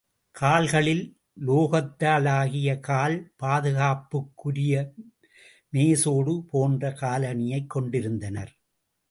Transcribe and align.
கால்களிலும் 0.35 1.09
உலோகத்தாலாகிய 1.41 2.79
கால் 2.79 3.31
பாதுகாப்புக்குரியமேசோடு 3.43 6.41
போன்ற 6.51 6.93
காலணியைக் 7.01 7.67
கொண்டிருந்தனர். 7.67 8.51